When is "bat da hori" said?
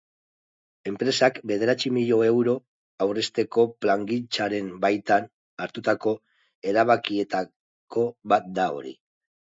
8.35-9.01